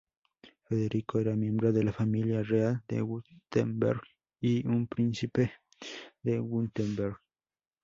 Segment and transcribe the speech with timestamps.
[0.63, 4.01] Federico era miembro de la familia real de Wurtemberg
[4.39, 5.53] y un Príncipe
[6.23, 7.19] de Wurtemberg.